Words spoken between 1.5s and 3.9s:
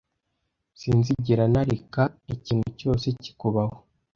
nareka ikintu cyose kikubaho.